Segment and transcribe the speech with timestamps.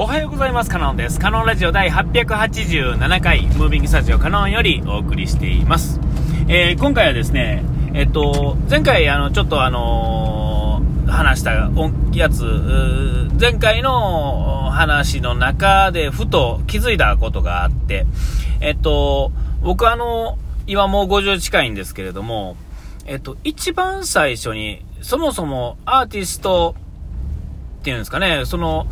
[0.00, 0.70] おはようございます。
[0.70, 1.18] カノンです。
[1.18, 5.98] カノンラジオ第887回ムービングスタジオカノンよりお送りしています、
[6.46, 7.64] えー、今回はですね
[7.94, 11.50] えっと前回あのちょっとあのー、話した
[12.12, 12.44] やつ
[13.40, 18.06] 前回の話の中でふと気づいたことがあって
[18.60, 20.38] えっと僕あの
[20.68, 22.56] 今もう50近いんですけれども
[23.04, 26.76] えっと一番最初にそもそもアーティスト
[27.78, 28.86] っていうんですかね、その、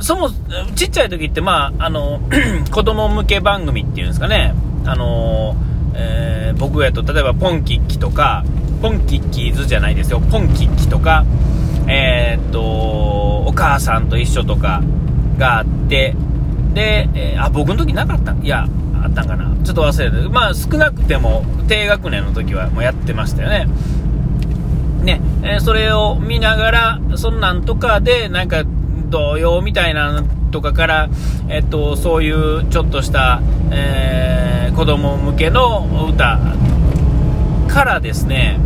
[0.00, 0.30] そも、
[0.74, 2.20] ちっちゃい時って、まあ、あの、
[2.70, 5.56] 子供向け番組っていうんですかね、あの、
[5.94, 8.44] えー、僕やと、例えば、ポンキッキとか、
[8.82, 11.24] ポンキッキーズじゃないですよ、ポンキッキとか、
[11.86, 14.82] えー、っと、お母さんと一緒とか
[15.38, 16.14] があって、
[16.74, 18.66] で、えー、あ、僕の時なかったいや、
[19.02, 19.54] あったんかな。
[19.64, 23.68] ちょっと忘れて、まあ、少なくても、低学年の時はもうやってましたよね。
[25.02, 28.64] ね、えそれを見ながら、そんなんとかで、なんか、
[29.10, 31.08] 童謡みたいなのとかから、
[31.48, 36.38] えっと、そういうちょっとした、えー、子供向けの歌
[37.68, 38.58] からですね、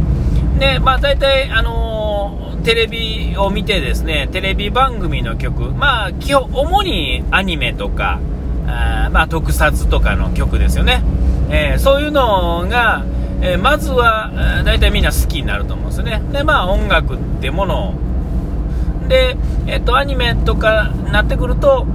[0.59, 8.21] で、まあ大体、あのー、テレビを見てですね、テレビ番組の曲、まあ基本、主にアニメとか、
[8.67, 11.03] あまあ特撮とかの曲ですよね。
[11.51, 13.05] えー、そういうのが、
[13.41, 14.31] えー、まずは、
[14.65, 16.21] 大体みんな好きになると思うんですよね。
[16.33, 17.95] で、まあ音楽ってもの
[19.09, 21.87] で、えっ、と、アニメとかなってくると、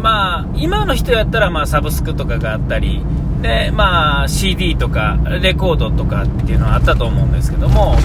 [0.00, 3.04] まあ、今の人やったら、まあ、サブスクとかがあったり、
[3.42, 7.96] で、まあ、CD とか、レコードとかっていうのはあったと思うんですけども、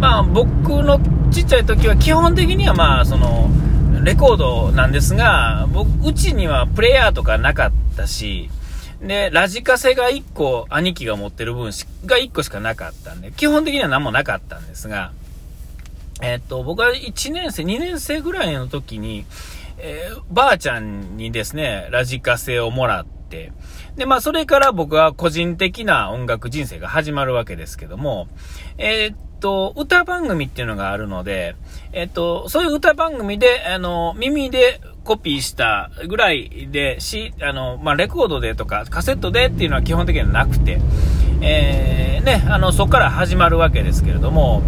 [0.00, 1.00] まあ、僕の
[1.30, 3.50] ちっちゃい時は基本的には、まあ、その、
[4.02, 8.50] レコードなんですが、僕、うちにはプレイヤーとかなかったし、
[9.02, 11.70] で、ラジカセが1個、兄貴が持ってる分
[12.06, 15.12] が1個しかなかったんで、基本的には何もなかったんですが、
[16.20, 19.24] えっと、僕は1年生、2年生ぐらいの時に、
[19.78, 23.52] えー、ばあちゃんにですね、ラジカセをもらって、
[23.96, 28.28] で、まあ、それから僕は個人的な音楽人生が始まるわけですけども、
[28.78, 31.54] えー、っと、歌番組っていうのがあるので、
[31.92, 40.80] えー、っと、そういう歌番組で、あの、耳でコピーしたぐらいで、し、あの、まあ、レコードでとかカセットでっていうのは基本的にはなくて、
[41.40, 44.62] えー、ね、あの、そこから始まるわけですけれども、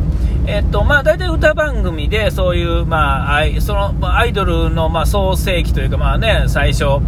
[0.46, 7.00] えっと、まあ、大体歌番組で、そういう、まあ、アイその、アイドルの、まあ、創世期というか、まあね、最初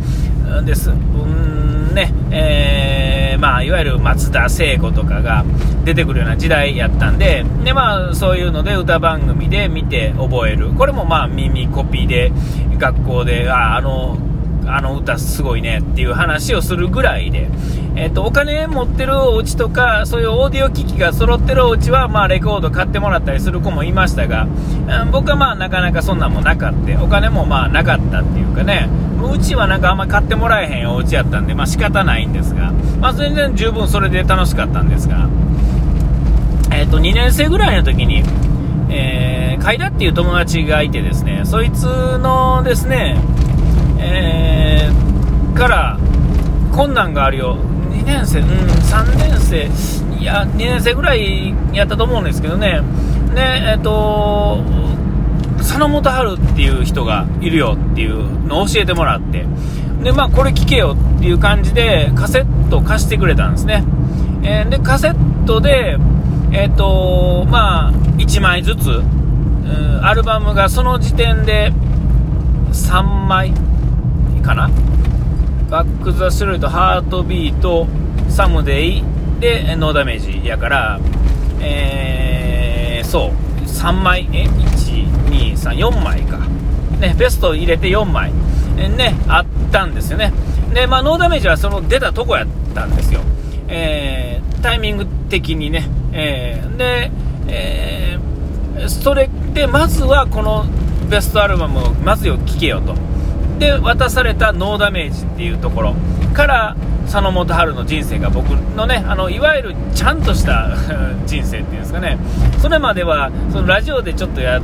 [0.64, 0.90] です。
[0.90, 5.44] うんね、えー、まあ、いわゆる松田聖子とかが
[5.84, 10.70] 出てくるような時代やったんで、で、まあ、そういうので歌番組で見て覚える。
[10.70, 12.32] これもまあ、耳コピーで、
[12.78, 14.18] 学校で、あ、あの、
[14.66, 17.48] あの歌すごいねっていう話をするぐらいで、
[17.94, 27.04] えっ、と、お金持ってるお家とか、そういうオーディオ機器が揃ってるお家は、まあ、レコード買ってもらったりする子もいましたが、うん、僕はまあ、なかなかそんなんもなかった。
[27.04, 28.88] お金もまあ、なかったっていうかね、
[29.22, 35.28] うちはなんかあんま買ってもらえへんお家やったんで、まあ、仕方ないんですが、まあ、全然十分それで楽しかったんですが、
[36.72, 38.22] えっ、と、2年生ぐらいの時に、
[38.88, 43.16] えー、海田っていう友達がいてですね、そいつのですね、
[43.98, 44.31] え、
[45.54, 45.98] から
[46.72, 47.56] 困難があるよ、
[47.90, 52.80] 2年生、うん、3年生、いや、2年生ぐらいやったと思うんですけどね、
[53.34, 54.62] ねえっ、ー、と、
[55.58, 59.46] 佐野元春っていう人がいるよっていうのを教えてもらって、
[60.02, 63.84] で、まあ、これ聞けよっていう感じで、カセット貸してくれたんですね。
[64.42, 65.96] えー、で、カセットで、
[66.50, 69.02] えっ、ー、と、まあ、1枚ずつ、
[70.02, 71.72] アルバムがその時点で
[72.72, 73.52] 3枚、
[74.42, 74.68] かな。
[75.72, 77.86] バック・ザ・スルート、ハートビート、
[78.28, 79.02] サムデイ
[79.40, 81.00] でノーダメージやから、
[81.62, 83.30] えー、そう、
[83.66, 86.40] 3枚、え、1、2、3、4枚か。
[87.00, 88.34] ね、ベスト入れて4枚、
[88.76, 90.34] ね、あったんですよね。
[90.74, 93.20] で、まあ、ノーダメージはその出たとこやったんですよ。
[93.68, 95.88] えー、タイミング的にね。
[96.12, 97.10] えー、で、
[97.48, 100.66] えー、それで、まずはこの
[101.08, 102.94] ベストアルバムをまずよ聴けよと。
[103.62, 105.94] で渡されたノーダメージっていうところ。
[106.34, 110.70] から佐野元春の人生が僕のねあのいわゆるちゃんとした
[111.26, 112.18] 人生っていうんですかね。
[112.58, 114.60] それまではそのラジオでちょっとや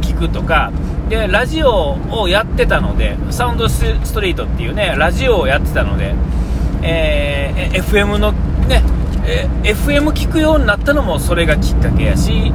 [0.00, 0.70] 聞くとか
[1.10, 6.14] でラジオをやってたのでサウンドストリートっていうねラジオをやってたので、
[6.82, 8.32] えー、FM の
[8.68, 8.82] ね、
[9.26, 12.52] え FM 聞くようになったのもそれがきっかけやし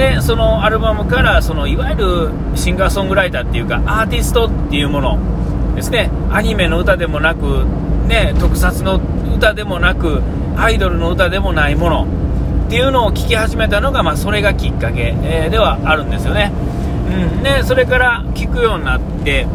[0.00, 6.10] でそのアルバムからそのいわゆるシンガーソングライターっていうかアーティストっていうものですね。
[6.30, 7.66] アニメの歌でもなく、
[8.08, 8.98] ね、特撮の
[9.36, 10.22] 歌でもなく
[10.56, 12.06] アイドルの歌でもないもの
[12.66, 16.52] っていうのを聴き始めたのが、まあ、それがきっかけ、えー、ではあるんですよね、
[17.34, 19.46] うん、でそれから聴くようになって、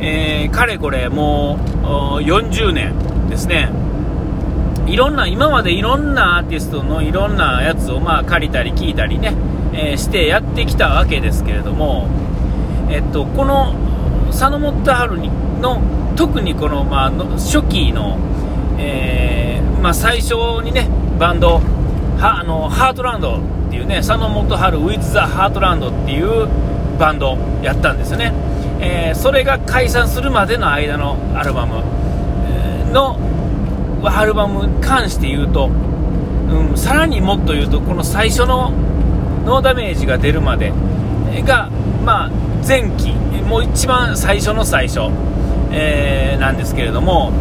[0.00, 1.86] えー、かれこれもう
[2.22, 3.70] 40年ですね。
[4.86, 9.34] いろんな今までいろんなアーティストのいろんなやつをまあ借りたり聞いたりね、
[9.72, 12.08] えー、してやってきたわけですけれども、
[12.90, 13.74] えっと、この
[14.30, 15.18] 佐野元春
[15.60, 15.80] の
[16.16, 18.18] 特にこの、まあ、初期の、
[18.78, 20.88] えー、まあ、最初にね
[21.18, 21.60] バンド
[22.18, 26.48] はあのハートランドっていうね佐野元春 With the Heartland っていう
[26.98, 28.32] バンドやったんですよね、
[28.80, 32.02] えー、それが解散するまでの間のアルバム
[32.92, 33.18] の
[34.04, 38.72] アルバムに関して言うと、うん、さらにもっと言うとこの最初の
[39.44, 40.72] ノーダメージが出るまで
[41.44, 41.68] が、
[42.04, 42.30] まあ、
[42.66, 43.12] 前期
[43.48, 45.00] もう一番最初の最初、
[45.70, 47.32] えー、なんですけれども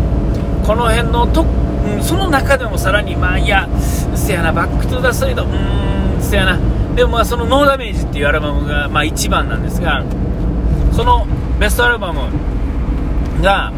[0.65, 3.67] この辺のと、うん、その中でもさらにまあいや
[4.15, 6.59] せやなバックトゥザストリートうーんせやな。
[6.95, 10.03] でもまあそのノーダメージっていうアルバムがまあ一番なんですが
[10.91, 11.25] その
[11.59, 12.21] ベストアルバム
[13.41, 13.71] が、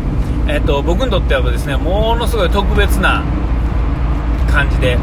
[0.48, 3.24] えーと、僕にとってはですねものすごい特別な
[4.52, 4.98] 感じで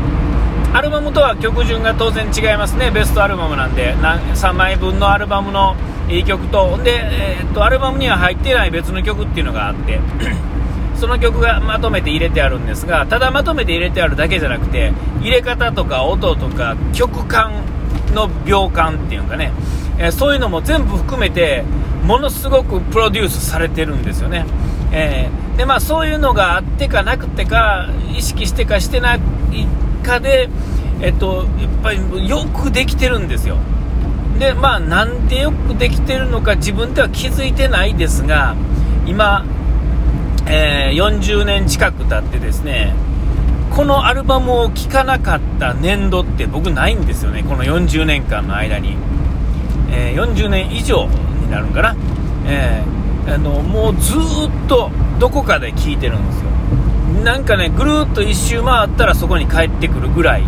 [0.72, 2.90] アルバムとは曲順が当然違いますね。
[2.90, 3.94] ベストアルバムなんで。
[3.94, 5.74] 3枚分のアルバムの
[6.08, 6.78] いい曲と。
[6.82, 9.98] で、えーと、アルバムには入ってない別の曲っていうのがあって。
[10.94, 17.64] その曲がまとめて入れてあるんですがただまとめて入れてあるだけじゃなくて入れ方とか音とか曲感
[18.12, 19.50] の秒感っていうかね、
[19.98, 21.64] えー、そういうのも全部含めて
[22.04, 24.44] ものすごくプロデュースされてるんですよね、
[24.92, 29.20] えー、でまあ、そういうのがあってかなくてか意識してかしてない
[30.00, 30.48] かで、
[31.00, 33.56] えっと、やっぱりよくできてるんですよ。
[34.40, 38.56] でまあなんでよくできてるのか自分では気づいてないですが
[39.06, 39.44] 今、
[40.46, 42.94] えー、40年近く経ってですね
[43.70, 48.96] このアルバムを聴かなかった年度って僕ないんですよねこの40年間の間に、
[49.90, 51.94] えー、40年以上になるんかな、
[52.46, 56.59] えー、あのもうずっとどこかで聴いてるんですよ。
[57.24, 60.44] なんかねぐるっと1周回ったらそこに帰ってくるぐらい、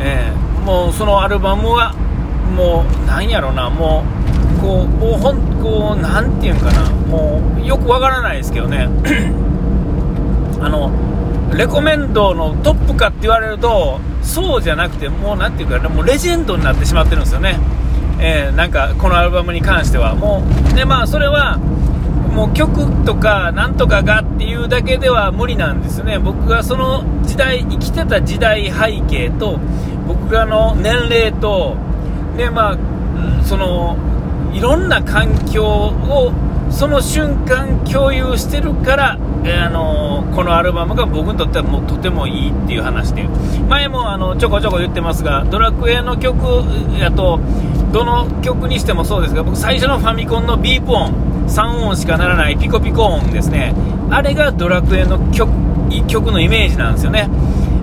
[0.00, 1.94] えー、もうそのアルバムは
[2.56, 4.04] もうなんやろなも
[4.58, 8.88] うこうもうほんこうなんていうんかなもうよくわからないですけどね。
[10.60, 10.90] あの
[11.54, 17.58] レコメンドのトップかって言われるとそうじゃなくてもうなんていうかもうレジェンドになってしまってるんですよね、
[18.18, 20.14] えー、なんかこのアルバムに関しては。
[20.14, 21.58] もうでまあそれは
[22.48, 26.18] 曲とかなんとかがっていうだけでは無理なんですね。
[26.18, 29.58] 僕がその時代生きてた時代背景と
[30.06, 31.76] 僕がの年齢と
[32.36, 32.78] でまあ
[33.44, 33.96] その
[34.52, 36.32] いろんな環境を
[36.70, 43.28] その瞬間共有してるから、え、あのこのアルバムが僕にとってはもうとてもいいっていう話で。
[43.68, 46.64] 前もあのちょこちょこ言ってますがドラクエの曲
[46.98, 47.40] やと
[47.92, 53.74] どの曲にしてもそうですが僕最初のファミコンのビープ音3音しかならないピコピコ音ですね。
[54.10, 55.50] あれがドラクエの曲
[56.08, 57.28] 曲のイメージなんですよね、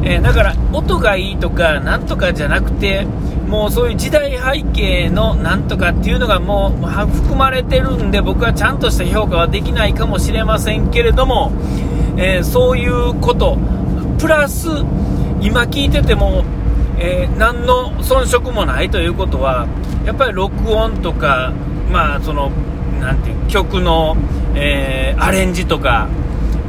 [0.04, 3.06] えー、だから音がいいとかなんとかじゃなくて
[3.48, 11.52] もうそういう時代背景のなんとかっていうのがもう含まれてるんで僕はちゃんとした評価はできないかもしれませんけれども、
[12.18, 13.58] えー、そういうこと。
[14.20, 14.68] プラス
[15.42, 16.46] 今聞いてても、
[17.00, 19.68] えー、何の遜色もないということは
[20.06, 21.52] やっぱり録音とか、
[21.92, 22.52] まあ、その
[23.00, 24.16] なんていう曲の、
[24.56, 26.08] えー、アレンジとか、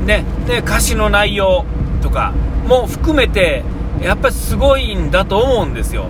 [0.06, 1.64] ね、で歌詞の内容
[2.02, 2.32] とか
[2.66, 3.64] も含めて
[4.00, 6.08] やっぱりすごいんだと思うんですよ。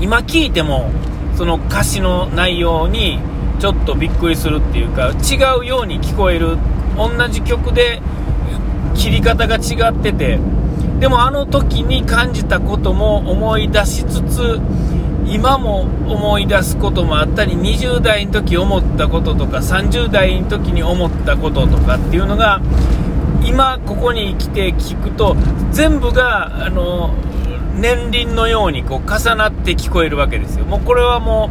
[0.00, 0.90] 今聞いても
[1.36, 3.20] その歌詞の内容に
[3.58, 6.58] ちょっとびっくりするっていうか違うように聞こえる
[6.96, 8.02] 同じ曲で
[8.94, 10.38] 切り方が違ってて
[11.00, 14.60] でもあの時に感じたことも思い出しつつ
[15.34, 22.62] 今も思い出すこともあったり20代の時思ったこととか30代の時に思ったこととかっていうのが
[23.44, 25.36] 今ここに来て聞くと
[25.72, 27.12] 全部があの
[27.74, 30.66] 年輪のようにこう重なって聞こえるわけですよ。
[30.66, 31.50] もうこれはも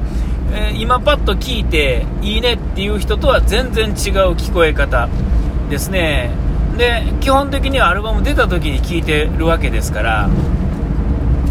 [0.51, 3.93] う、えー、今パッと聞いていいねっていう人とは全然違う
[4.35, 5.09] 聞こえ方
[5.69, 6.31] ですね。
[6.77, 10.29] で、基本的にはアルバム出た時に聞いてるわけですから、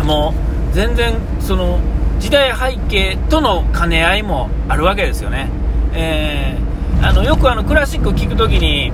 [0.03, 0.33] も
[0.73, 1.79] う全然その
[2.23, 5.51] 時代背景との兼ね合いもあるわけですよね。
[5.93, 8.93] えー、あのよくあのクラシックを聴くときに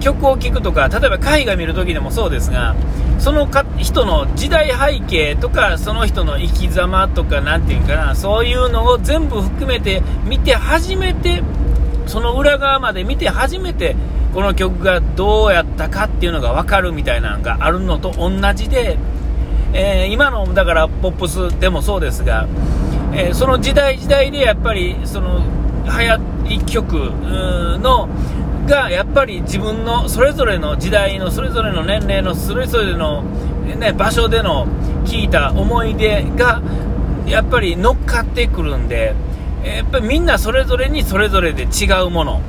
[0.00, 2.74] 曲を聴くとか例えば絵画見るときでもそうですが
[3.18, 11.42] そのか人の時代背景とかその人の生き様とか何て言うかなそういうのを全部含めて見て初めて
[12.06, 13.94] その裏側まで見て初めて
[14.32, 18.96] この曲がどうやったかっていうのが分かるみたいなのがあるのと同じで、
[19.72, 22.48] えー、今のだからポップスでもそうですが、
[23.12, 25.40] えー、その時代時代でやっぱりその
[25.86, 26.94] はや1曲
[27.78, 28.08] の
[28.66, 34.66] がやっぱり自分のそれぞれの時代のそれぞれの年齢のそれぞれの、ね、場所での
[35.04, 36.62] 聞いた思い出が
[37.26, 39.14] やっぱり乗っかってくるんで
[39.64, 42.40] やっぱりみんなそれぞれにそれぞれで違うもの。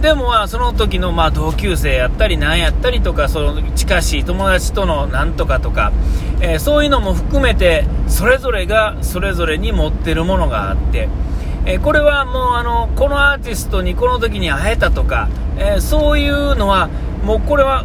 [0.00, 5.92] でもまあその時のまあ同級生やったりなんやったりとかその近しい友達とのなんとかとか、
[6.40, 11.08] えー、そういうのも含めてそれぞれがそれぞれに持ってるものがあって、
[11.64, 16.88] えー、これはもうあのこのアーティストにこの時に会えたとか、えー、そういうのは
[17.22, 17.84] もうこれは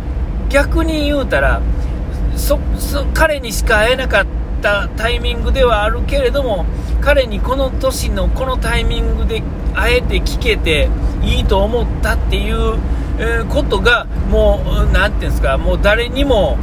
[0.49, 1.61] 逆に言うたら
[2.35, 2.59] そ
[3.13, 4.25] 彼にしか会えなかっ
[4.61, 6.65] たタイミングではあるけれども
[7.01, 9.43] 彼にこの年のこのタイミングで
[9.73, 10.89] 会えて聞けて
[11.23, 12.79] いいと思ったっていう、
[13.49, 16.57] ことがもう何て言うんですかもう誰にも、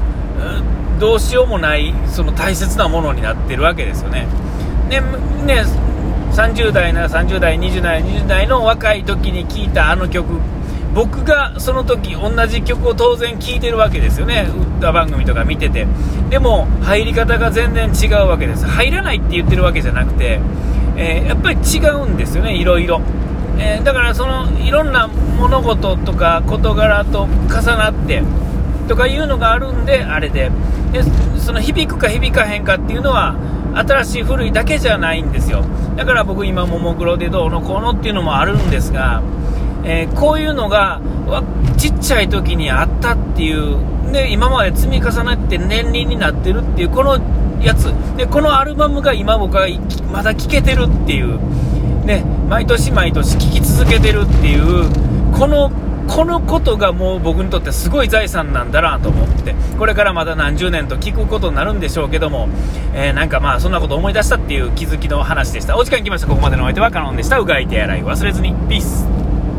[0.98, 4.26] どうしようもないその大切なものになってるわけですよね。
[4.88, 5.00] ね
[5.46, 5.64] ね
[6.32, 10.40] 30代なら30代、20代、20代の若い時に聴いたあの曲
[10.94, 15.86] 僕がその時同じ曲を当然聴いてるわけですよね、歌番組とか見てて、
[16.30, 20.40] でも入り方が全然違うわけです、入らないって言ってるわけじゃなくて、
[20.96, 23.00] えー、やっぱり違うんですよね、いろいろ。
[23.58, 28.22] えー、だからそのいろんな物事とか事柄と重なって
[28.86, 30.50] とかいうのがあるんで、あれで。
[30.92, 31.02] で
[31.38, 33.36] その響くか響かへんかっていうのは
[33.74, 35.62] 新しい古いだけじゃないんですよ。
[35.96, 39.22] だから僕今ももクロでどうのこうのっていうのもあるんですが
[39.84, 41.00] えー、こういうのが
[41.76, 43.76] ちっちゃい時にあったっていう
[44.12, 47.18] で今まで積み重なって年輪になってるっていうこの
[47.60, 47.92] やつ。
[48.16, 49.66] でこのアルバムが今僕は
[50.12, 51.38] まだ聴けてるっていう、
[52.04, 54.90] ね、毎年毎年聴き続けてるっていう
[55.36, 55.70] この
[56.08, 62.48] このことがもう僕にとってすごい財産なんだなと思ってこれからまだ何十年と聞くことになるんでしょうけども、
[62.94, 65.76] えー、なんかまあそんなこと思い出したっていう気づきの話でした。
[65.76, 66.26] お時間来ました。
[66.26, 67.38] ここまでのお相手はカノンでした。
[67.38, 68.54] うがい手洗い忘れずに。
[68.68, 69.17] ピース。